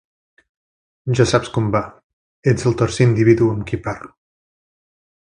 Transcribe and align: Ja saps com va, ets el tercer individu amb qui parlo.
Ja 1.19 1.27
saps 1.31 1.51
com 1.57 1.67
va, 1.75 1.81
ets 2.53 2.67
el 2.71 2.77
tercer 2.83 3.07
individu 3.09 3.51
amb 3.57 3.67
qui 3.73 3.81
parlo. 3.89 4.15